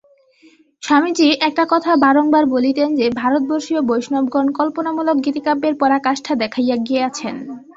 [0.83, 7.35] স্বামীজী একটা কথা বারংবার বলিতেন যে, ভারতবর্ষীয় বৈষ্ণবগণ কল্পনামূলক গীতিকাব্যের পরাকাষ্ঠা দেখাইয়া গিয়াছেন।